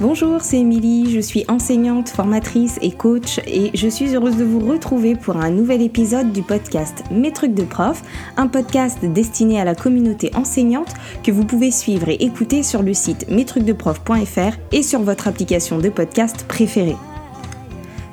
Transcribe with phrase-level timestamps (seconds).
[0.00, 4.60] Bonjour, c'est Émilie, je suis enseignante, formatrice et coach et je suis heureuse de vous
[4.60, 8.02] retrouver pour un nouvel épisode du podcast Mes trucs de prof,
[8.38, 12.94] un podcast destiné à la communauté enseignante que vous pouvez suivre et écouter sur le
[12.94, 16.96] site mestrucsdeprof.fr et sur votre application de podcast préférée.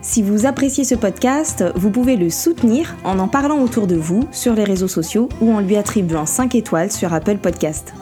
[0.02, 4.28] Si vous appréciez ce podcast, vous pouvez le soutenir en en parlant autour de vous
[4.34, 7.94] sur les réseaux sociaux ou en lui attribuant 5 étoiles sur Apple Podcast.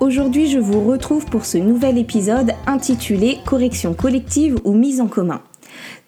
[0.00, 5.42] Aujourd'hui, je vous retrouve pour ce nouvel épisode intitulé Correction collective ou mise en commun.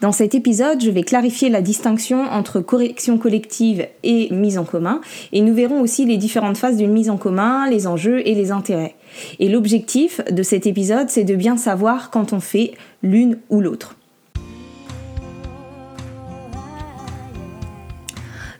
[0.00, 5.00] Dans cet épisode, je vais clarifier la distinction entre correction collective et mise en commun,
[5.32, 8.52] et nous verrons aussi les différentes phases d'une mise en commun, les enjeux et les
[8.52, 8.94] intérêts.
[9.40, 13.96] Et l'objectif de cet épisode, c'est de bien savoir quand on fait l'une ou l'autre.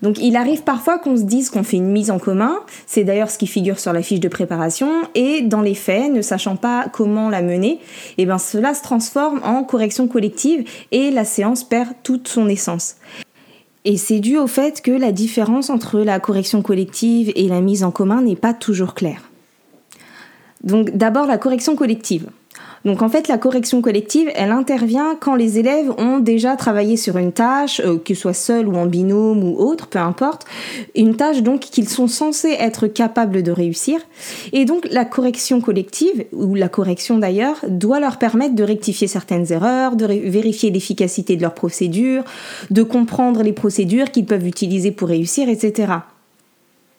[0.03, 3.31] Donc il arrive parfois qu'on se dise qu'on fait une mise en commun, c'est d'ailleurs
[3.31, 6.87] ce qui figure sur la fiche de préparation, et dans les faits, ne sachant pas
[6.93, 7.79] comment la mener, et
[8.19, 12.97] eh bien cela se transforme en correction collective et la séance perd toute son essence.
[13.85, 17.83] Et c'est dû au fait que la différence entre la correction collective et la mise
[17.83, 19.31] en commun n'est pas toujours claire.
[20.63, 22.29] Donc d'abord la correction collective.
[22.85, 27.19] Donc en fait, la correction collective, elle intervient quand les élèves ont déjà travaillé sur
[27.19, 30.47] une tâche, euh, que ce soit seul ou en binôme ou autre, peu importe,
[30.95, 34.01] une tâche donc qu'ils sont censés être capables de réussir.
[34.53, 39.53] Et donc la correction collective, ou la correction d'ailleurs, doit leur permettre de rectifier certaines
[39.53, 42.25] erreurs, de vérifier l'efficacité de leurs procédures,
[42.71, 45.93] de comprendre les procédures qu'ils peuvent utiliser pour réussir, etc.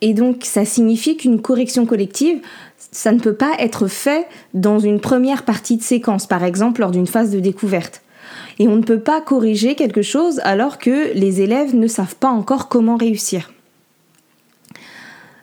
[0.02, 2.42] Et donc ça signifie qu'une correction collective,
[2.92, 6.92] ça ne peut pas être fait dans une première partie de séquence, par exemple lors
[6.92, 8.02] d'une phase de découverte.
[8.60, 12.30] Et on ne peut pas corriger quelque chose alors que les élèves ne savent pas
[12.30, 13.52] encore comment réussir.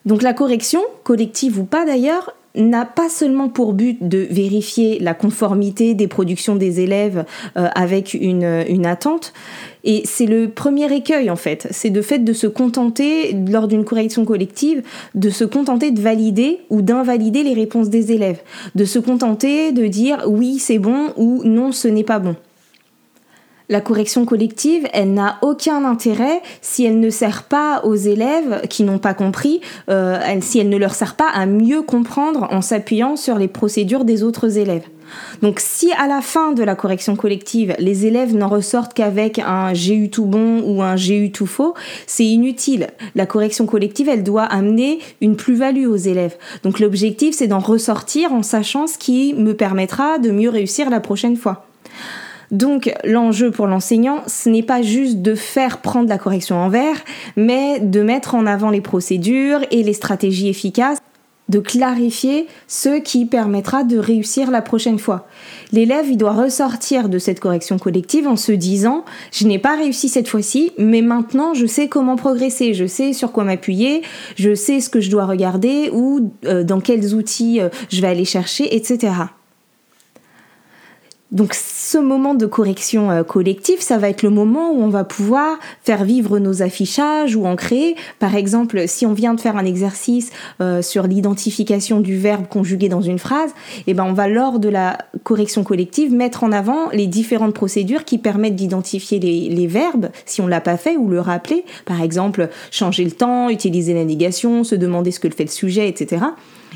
[0.04, 5.14] Donc la correction, collective ou pas d'ailleurs, n'a pas seulement pour but de vérifier la
[5.14, 7.24] conformité des productions des élèves
[7.56, 9.32] euh, avec une, une attente,
[9.84, 13.84] et c'est le premier écueil en fait, c'est de fait de se contenter, lors d'une
[13.84, 14.82] correction collective,
[15.14, 18.40] de se contenter de valider ou d'invalider les réponses des élèves,
[18.74, 22.36] de se contenter de dire oui c'est bon ou non ce n'est pas bon.
[23.70, 28.82] La correction collective, elle n'a aucun intérêt si elle ne sert pas aux élèves qui
[28.82, 33.16] n'ont pas compris, euh, si elle ne leur sert pas à mieux comprendre en s'appuyant
[33.16, 34.84] sur les procédures des autres élèves.
[35.42, 39.74] Donc si à la fin de la correction collective, les élèves n'en ressortent qu'avec un
[39.74, 41.74] j'ai eu tout bon ou un j'ai eu tout faux,
[42.06, 42.86] c'est inutile.
[43.14, 46.36] La correction collective, elle doit amener une plus-value aux élèves.
[46.62, 51.00] Donc l'objectif, c'est d'en ressortir en sachant ce qui me permettra de mieux réussir la
[51.00, 51.66] prochaine fois.
[52.50, 57.04] Donc l'enjeu pour l'enseignant, ce n'est pas juste de faire prendre la correction en vert,
[57.36, 60.98] mais de mettre en avant les procédures et les stratégies efficaces
[61.48, 65.26] de clarifier ce qui permettra de réussir la prochaine fois.
[65.72, 70.08] L'élève, il doit ressortir de cette correction collective en se disant, je n'ai pas réussi
[70.08, 74.02] cette fois-ci, mais maintenant je sais comment progresser, je sais sur quoi m'appuyer,
[74.36, 78.08] je sais ce que je dois regarder ou euh, dans quels outils euh, je vais
[78.08, 79.12] aller chercher, etc.
[81.30, 85.04] Donc ce moment de correction euh, collective, ça va être le moment où on va
[85.04, 87.96] pouvoir faire vivre nos affichages ou en créer.
[88.18, 90.30] Par exemple, si on vient de faire un exercice
[90.62, 93.50] euh, sur l'identification du verbe conjugué dans une phrase,
[93.86, 98.06] eh ben on va lors de la correction collective mettre en avant les différentes procédures
[98.06, 101.66] qui permettent d'identifier les, les, verbes si on l'a pas fait ou le rappeler.
[101.84, 105.88] Par exemple, changer le temps, utiliser la négation, se demander ce que fait le sujet,
[105.88, 106.22] etc.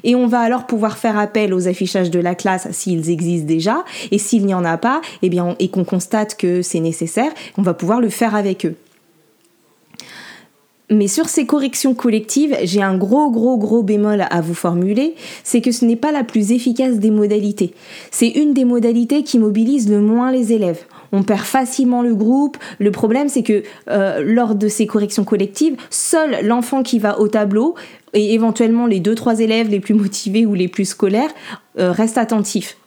[0.05, 3.85] Et on va alors pouvoir faire appel aux affichages de la classe s'ils existent déjà,
[4.11, 7.63] et s'il n'y en a pas, et eh et qu'on constate que c'est nécessaire, on
[7.63, 8.77] va pouvoir le faire avec eux.
[10.93, 15.63] Mais sur ces corrections collectives, j'ai un gros gros gros bémol à vous formuler, c'est
[15.63, 17.73] que ce n'est pas la plus efficace des modalités.
[18.11, 20.85] C'est une des modalités qui mobilise le moins les élèves.
[21.13, 22.57] On perd facilement le groupe.
[22.79, 27.29] Le problème, c'est que euh, lors de ces corrections collectives, seul l'enfant qui va au
[27.29, 27.75] tableau
[28.15, 31.31] et éventuellement les deux trois élèves les plus motivés ou les plus scolaires
[31.79, 32.79] euh, restent attentifs.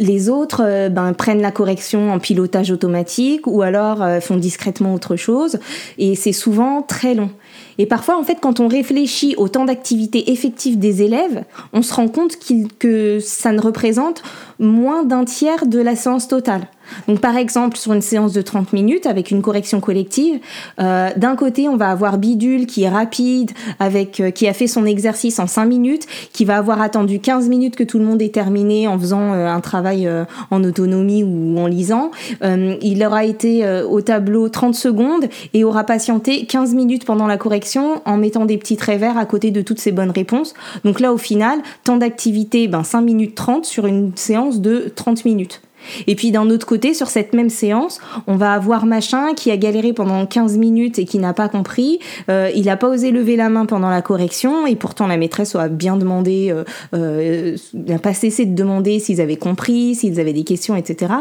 [0.00, 5.14] Les autres euh, ben, prennent la correction en pilotage automatique ou alors font discrètement autre
[5.14, 5.60] chose
[5.98, 7.30] et c'est souvent très long.
[7.78, 11.92] Et parfois, en fait, quand on réfléchit au temps d'activité effectif des élèves, on se
[11.94, 12.36] rend compte
[12.78, 14.22] que ça ne représente
[14.58, 16.68] moins d'un tiers de la séance totale.
[17.08, 20.40] Donc par exemple, sur une séance de 30 minutes avec une correction collective,
[20.80, 24.66] euh, d'un côté, on va avoir Bidule qui est rapide, avec euh, qui a fait
[24.66, 28.22] son exercice en 5 minutes, qui va avoir attendu 15 minutes que tout le monde
[28.22, 30.08] ait terminé en faisant euh, un travail
[30.50, 32.10] en autonomie ou en lisant.
[32.42, 38.02] il aura été au tableau 30 secondes et aura patienté 15 minutes pendant la correction
[38.04, 40.54] en mettant des petits traits verts à côté de toutes ses bonnes réponses.
[40.84, 45.24] Donc là, au final, temps d'activité, ben 5 minutes 30 sur une séance de 30
[45.24, 45.62] minutes.
[46.06, 49.56] Et puis d'un autre côté, sur cette même séance, on va avoir machin qui a
[49.56, 51.98] galéré pendant 15 minutes et qui n'a pas compris.
[52.30, 55.54] Euh, il n'a pas osé lever la main pendant la correction et pourtant la maîtresse
[55.54, 56.64] a bien demandé, euh,
[56.94, 61.12] euh, n'a pas cessé de demander s'ils avaient compris, s'ils avaient des questions, etc.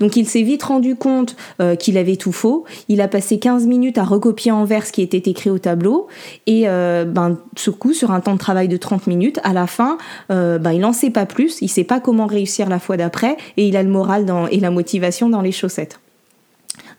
[0.00, 1.36] Donc il s'est vite rendu compte
[1.78, 2.64] qu'il avait tout faux.
[2.88, 6.08] Il a passé 15 minutes à recopier en vers ce qui était écrit au tableau
[6.46, 9.98] et ben, ce coup, sur un temps de travail de 30 minutes, à la fin,
[10.28, 13.66] ben, il n'en sait pas plus, il sait pas comment réussir la fois d'après et
[13.68, 14.05] il a le moral
[14.50, 16.00] et la motivation dans les chaussettes.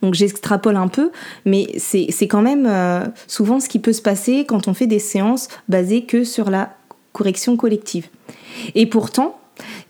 [0.01, 1.12] Donc j'extrapole un peu,
[1.45, 5.00] mais c'est quand même euh, souvent ce qui peut se passer quand on fait des
[5.00, 6.75] séances basées que sur la
[7.13, 8.07] correction collective.
[8.75, 9.39] Et pourtant,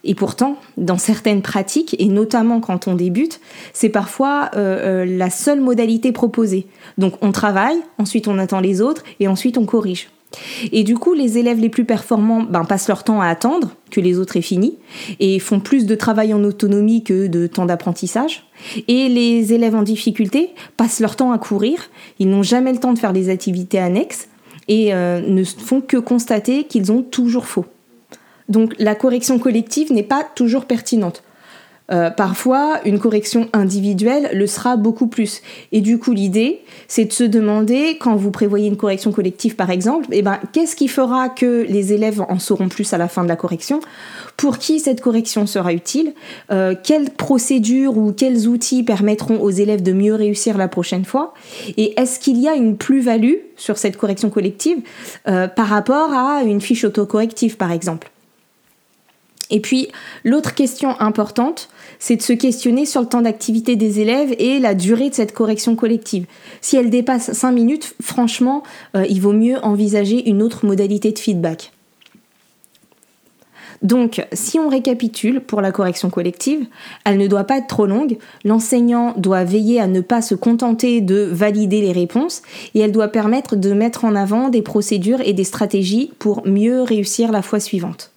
[0.04, 3.42] et pourtant, dans certaines pratiques, et notamment quand on débute,
[3.74, 6.68] c'est parfois euh, euh, la seule modalité proposée.
[6.98, 10.10] Donc on travaille, ensuite on attend les autres, et ensuite on corrige.
[10.72, 14.02] Et du coup, les élèves les plus performants ben, passent leur temps à attendre que
[14.02, 14.78] les autres aient fini
[15.20, 18.46] et font plus de travail en autonomie que de temps d'apprentissage.
[18.88, 21.90] Et les élèves en difficulté passent leur temps à courir,
[22.20, 24.28] ils n'ont jamais le temps de faire des activités annexes
[24.68, 27.66] et euh, ne font que constater qu'ils ont toujours faux.
[28.50, 31.24] Donc la correction collective n'est pas toujours pertinente.
[31.92, 35.42] Euh, parfois, une correction individuelle le sera beaucoup plus.
[35.72, 39.70] Et du coup, l'idée, c'est de se demander, quand vous prévoyez une correction collective par
[39.70, 43.24] exemple, eh ben, qu'est-ce qui fera que les élèves en sauront plus à la fin
[43.24, 43.80] de la correction?
[44.36, 46.14] Pour qui cette correction sera utile?
[46.52, 51.34] Euh, Quelles procédures ou quels outils permettront aux élèves de mieux réussir la prochaine fois?
[51.78, 54.80] Et est-ce qu'il y a une plus-value sur cette correction collective
[55.28, 58.12] euh, par rapport à une fiche autocorrective par exemple?
[59.50, 59.88] Et puis,
[60.24, 64.76] l'autre question importante, c'est de se questionner sur le temps d'activité des élèves et la
[64.76, 66.26] durée de cette correction collective.
[66.62, 68.64] Si elle dépasse 5 minutes, franchement,
[68.96, 71.72] euh, il vaut mieux envisager une autre modalité de feedback.
[73.84, 76.66] Donc, si on récapitule pour la correction collective,
[77.06, 81.00] elle ne doit pas être trop longue, l'enseignant doit veiller à ne pas se contenter
[81.00, 82.42] de valider les réponses
[82.74, 86.82] et elle doit permettre de mettre en avant des procédures et des stratégies pour mieux
[86.82, 88.12] réussir la fois suivante.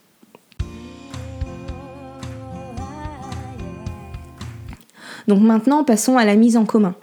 [5.27, 6.95] Donc maintenant, passons à la mise en commun.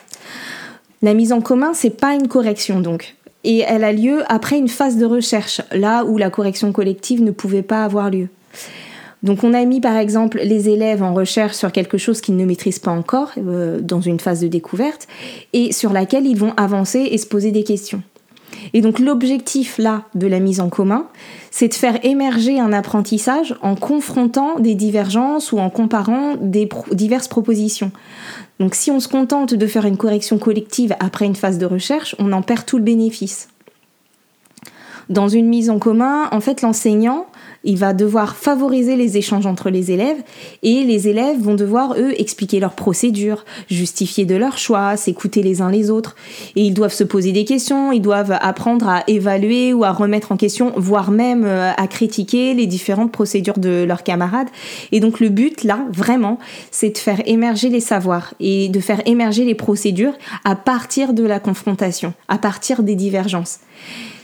[1.03, 3.15] La mise en commun, c'est pas une correction donc.
[3.45, 7.31] Et elle a lieu après une phase de recherche, là où la correction collective ne
[7.31, 8.29] pouvait pas avoir lieu.
[9.23, 12.45] Donc on a mis par exemple les élèves en recherche sur quelque chose qu'ils ne
[12.45, 15.09] maîtrisent pas encore, euh, dans une phase de découverte,
[15.53, 18.03] et sur laquelle ils vont avancer et se poser des questions.
[18.73, 21.07] Et donc l'objectif là de la mise en commun,
[21.51, 27.29] c'est de faire émerger un apprentissage en confrontant des divergences ou en comparant des diverses
[27.29, 27.93] propositions.
[28.61, 32.17] Donc si on se contente de faire une correction collective après une phase de recherche,
[32.19, 33.49] on en perd tout le bénéfice.
[35.09, 37.27] Dans une mise en commun, en fait, l'enseignant
[37.65, 40.23] il va devoir favoriser les échanges entre les élèves
[40.63, 45.61] et les élèves vont devoir, eux, expliquer leurs procédures, justifier de leurs choix, s'écouter les
[45.61, 46.15] uns les autres.
[46.57, 50.33] Et ils doivent se poser des questions, ils doivent apprendre à évaluer ou à remettre
[50.33, 54.49] en question, voire même euh, à critiquer les différentes procédures de leurs camarades.
[54.93, 56.39] Et donc le but, là, vraiment,
[56.71, 60.15] c'est de faire émerger les savoirs et de faire émerger les procédures
[60.45, 63.59] à partir de la confrontation, à partir des divergences.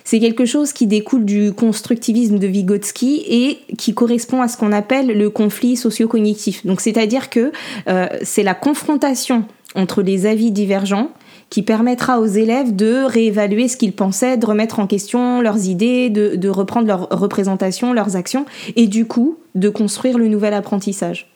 [0.05, 4.71] C'est quelque chose qui découle du constructivisme de Vygotsky et qui correspond à ce qu'on
[4.71, 6.65] appelle le conflit socio-cognitif.
[6.67, 7.53] Donc c'est-à-dire que
[7.89, 11.09] euh, c'est la confrontation entre les avis divergents
[11.49, 16.11] qui permettra aux élèves de réévaluer ce qu'ils pensaient, de remettre en question leurs idées,
[16.11, 18.45] de, de reprendre leurs représentations, leurs actions,
[18.77, 21.31] et du coup de construire le nouvel apprentissage.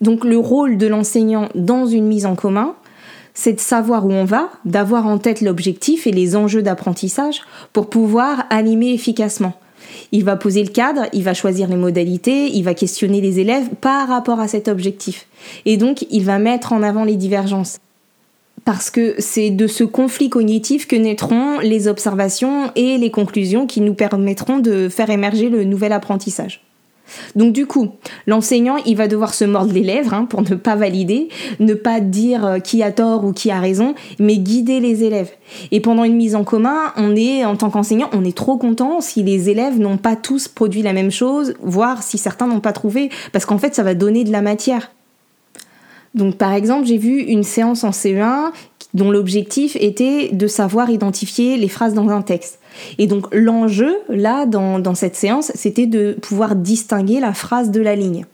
[0.00, 2.74] Donc le rôle de l'enseignant dans une mise en commun,
[3.34, 7.90] c'est de savoir où on va, d'avoir en tête l'objectif et les enjeux d'apprentissage pour
[7.90, 9.54] pouvoir animer efficacement.
[10.12, 13.68] Il va poser le cadre, il va choisir les modalités, il va questionner les élèves
[13.80, 15.26] par rapport à cet objectif.
[15.66, 17.78] Et donc, il va mettre en avant les divergences.
[18.64, 23.82] Parce que c'est de ce conflit cognitif que naîtront les observations et les conclusions qui
[23.82, 26.63] nous permettront de faire émerger le nouvel apprentissage.
[27.36, 27.90] Donc du coup,
[28.26, 31.28] l'enseignant, il va devoir se mordre les lèvres hein, pour ne pas valider,
[31.60, 35.30] ne pas dire euh, qui a tort ou qui a raison, mais guider les élèves.
[35.70, 39.00] Et pendant une mise en commun, on est, en tant qu'enseignant, on est trop content
[39.00, 42.72] si les élèves n'ont pas tous produit la même chose, voire si certains n'ont pas
[42.72, 44.90] trouvé, parce qu'en fait, ça va donner de la matière.
[46.14, 48.52] Donc par exemple, j'ai vu une séance en CE1
[48.94, 52.60] dont l'objectif était de savoir identifier les phrases dans un texte.
[52.98, 57.96] Et donc l'enjeu, là, dans, cette séance, c'était de pouvoir distinguer la phrase de la
[57.96, 58.26] ligne.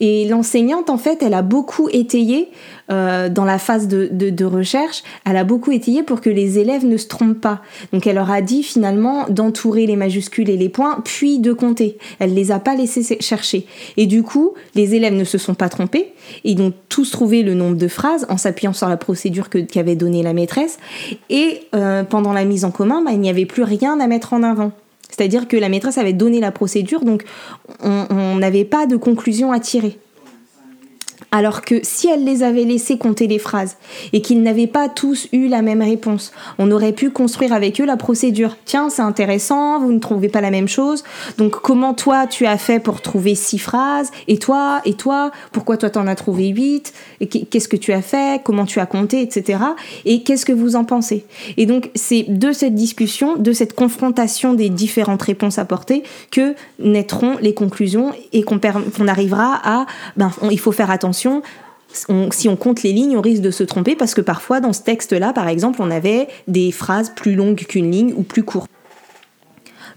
[0.00, 2.50] Et l'enseignante, en fait, elle a beaucoup étayé
[2.90, 6.86] euh, dans la phase de, de, recherche, elle a beaucoup étayé pour que les élèves
[6.86, 7.60] ne se trompent pas.
[7.92, 11.98] Donc elle leur a dit finalement d'entourer les majuscules et les points, puis de compter.
[12.18, 13.66] Elle les a pas laissés chercher.
[13.96, 16.12] Et du coup, les élèves ne se sont pas trompés.
[16.44, 20.22] Ils ont tous trouvé le nombre de phrases en s'appuyant sur la procédure qu'avait donnée
[20.22, 20.78] la maîtresse.
[21.28, 24.32] Et euh, pendant la mise en commun, bah, il n'y avait plus rien à mettre
[24.32, 24.72] en avant.
[25.08, 27.24] C'est-à-dire que la maîtresse avait donné la procédure, donc
[27.82, 29.98] on n'avait pas de conclusion à tirer.
[31.30, 33.76] Alors que si elle les avait laissés compter les phrases
[34.14, 37.84] et qu'ils n'avaient pas tous eu la même réponse, on aurait pu construire avec eux
[37.84, 38.56] la procédure.
[38.64, 41.04] Tiens, c'est intéressant, vous ne trouvez pas la même chose.
[41.36, 44.10] Donc comment toi tu as fait pour trouver six phrases?
[44.26, 44.80] Et toi?
[44.86, 45.30] Et toi?
[45.52, 46.94] Pourquoi toi t'en as trouvé huit?
[47.50, 48.40] Qu'est-ce que tu as fait?
[48.42, 49.20] Comment tu as compté?
[49.20, 49.58] Etc.
[50.06, 51.26] Et qu'est-ce que vous en pensez?
[51.58, 57.36] Et donc c'est de cette discussion, de cette confrontation des différentes réponses apportées que naîtront
[57.42, 58.58] les conclusions et qu'on
[59.08, 59.84] arrivera à...
[60.16, 63.96] Ben, il faut faire attention si on compte les lignes, on risque de se tromper
[63.96, 67.90] parce que parfois dans ce texte-là, par exemple, on avait des phrases plus longues qu'une
[67.90, 68.70] ligne ou plus courtes.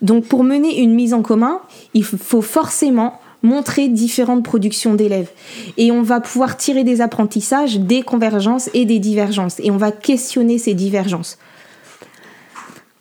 [0.02, 1.62] Donc pour mener une mise en commun,
[1.94, 5.30] il faut forcément montrer différentes productions d'élèves.
[5.78, 9.60] Et on va pouvoir tirer des apprentissages, des convergences et des divergences.
[9.60, 11.38] Et on va questionner ces divergences.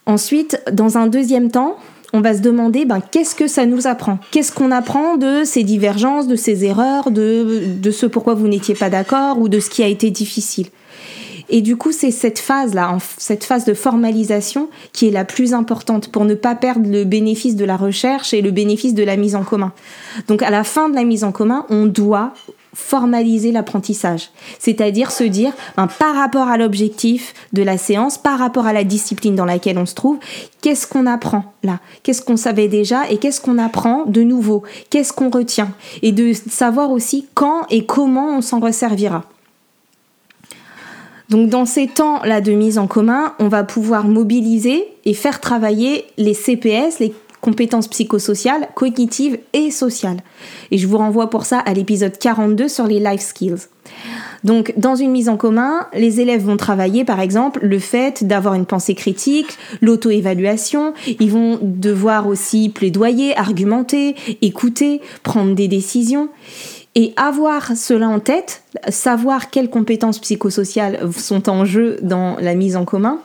[0.07, 1.77] Ensuite, dans un deuxième temps,
[2.13, 4.19] on va se demander ben, qu'est-ce que ça nous apprend?
[4.31, 8.75] Qu'est-ce qu'on apprend de ces divergences, de ces erreurs, de, de ce pourquoi vous n'étiez
[8.75, 10.67] pas d'accord ou de ce qui a été difficile?
[11.53, 16.09] Et du coup, c'est cette phase-là, cette phase de formalisation qui est la plus importante
[16.09, 19.35] pour ne pas perdre le bénéfice de la recherche et le bénéfice de la mise
[19.35, 19.73] en commun.
[20.29, 22.33] Donc à la fin de la mise en commun, on doit
[22.75, 28.67] formaliser l'apprentissage, c'est-à-dire se dire ben, par rapport à l'objectif de la séance, par rapport
[28.67, 30.19] à la discipline dans laquelle on se trouve,
[30.63, 31.81] qu'est-ce qu'on apprend là?
[32.03, 34.63] Qu'est-ce qu'on savait déjà et qu'est-ce qu'on apprend de nouveau?
[34.91, 35.73] Qu'est-ce qu'on retient?
[36.03, 39.25] Et de savoir aussi quand et comment on s'en resservira.
[41.29, 46.05] Donc dans ces temps-là de mise en commun, on va pouvoir mobiliser et faire travailler
[46.19, 50.19] les CPS, les compétences psychosociales, cognitives et sociales.
[50.71, 53.69] Et je vous renvoie pour ça à l'épisode 42 sur les life skills.
[54.45, 58.55] Donc, dans une mise en commun, les élèves vont travailler, par exemple, le fait d'avoir
[58.55, 60.95] une pensée critique, l'auto-évaluation.
[61.19, 66.31] Ils vont devoir aussi plaidoyer, argumenter, écouter, prendre des décisions.
[66.97, 72.77] Et avoir cela en tête, savoir quelles compétences psychosociales sont en jeu dans la mise
[72.77, 73.21] en commun,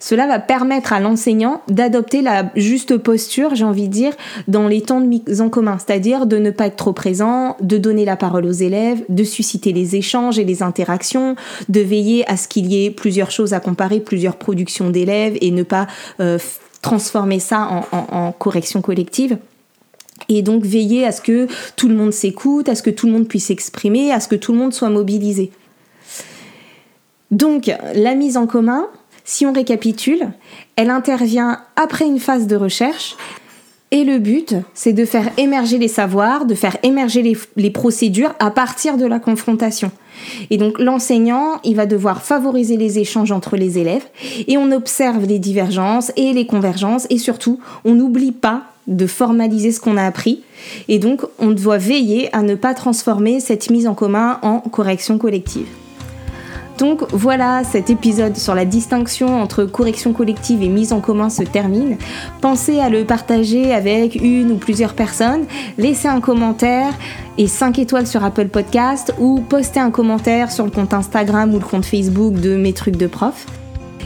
[0.00, 4.12] cela va permettre à l'enseignant d'adopter la juste posture, j'ai envie de dire,
[4.48, 7.78] dans les temps de mise en commun, c'est-à-dire de ne pas être trop présent, de
[7.78, 11.36] donner la parole aux élèves, de susciter les échanges et les interactions,
[11.70, 15.52] de veiller à ce qu'il y ait plusieurs choses à comparer, plusieurs productions d'élèves et
[15.52, 15.86] ne pas
[16.20, 16.38] euh,
[16.82, 19.38] transformer ça en correction collective.
[20.28, 21.46] Et donc veiller à ce que
[21.76, 24.36] tout le monde s'écoute, à ce que tout le monde puisse s'exprimer, à ce que
[24.36, 25.50] tout le monde soit mobilisé.
[27.30, 28.86] Donc la mise en commun,
[29.24, 30.28] si on récapitule,
[30.76, 33.16] elle intervient après une phase de recherche.
[33.92, 38.50] Et le but, c'est de faire émerger les savoirs, de faire émerger les, procédures à
[38.50, 39.92] partir de la confrontation.
[40.50, 44.06] Et donc l'enseignant, il va devoir favoriser les échanges entre les élèves
[44.48, 49.72] et on observe les divergences et les convergences et surtout, on n'oublie pas de formaliser
[49.72, 50.42] ce qu'on a appris.
[50.88, 55.18] Et donc, on doit veiller à ne pas transformer cette mise en commun en correction
[55.18, 55.66] collective.
[56.78, 61.42] Donc voilà, cet épisode sur la distinction entre correction collective et mise en commun se
[61.42, 61.96] termine.
[62.42, 65.46] Pensez à le partager avec une ou plusieurs personnes,
[65.78, 66.92] laissez un commentaire
[67.38, 71.58] et 5 étoiles sur Apple Podcast ou postez un commentaire sur le compte Instagram ou
[71.58, 73.46] le compte Facebook de mes trucs de prof.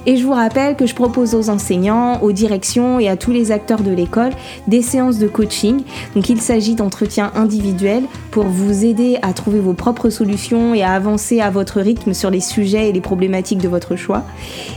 [0.07, 3.53] Et je vous rappelle que je propose aux enseignants, aux directions et à tous les
[3.53, 4.33] acteurs de l'école
[4.67, 5.83] des séances de coaching.
[6.15, 10.93] Donc il s'agit d'entretiens individuels pour vous aider à trouver vos propres solutions et à
[10.93, 14.25] avancer à votre rythme sur les sujets et les problématiques de votre choix.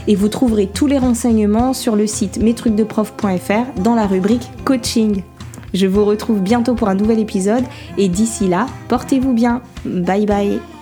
[0.06, 5.22] Et vous trouverez tous les renseignements sur le site mestrucsdeprof.fr dans la rubrique coaching.
[5.72, 7.64] Je vous retrouve bientôt pour un nouvel épisode
[7.98, 9.60] et d'ici là, portez-vous bien.
[9.84, 10.73] Bye bye.